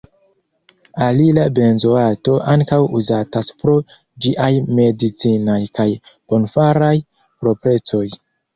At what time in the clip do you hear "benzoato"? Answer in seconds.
1.59-2.33